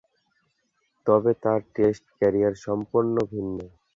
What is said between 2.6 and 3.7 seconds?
সম্পূর্ণ ভিন্ন।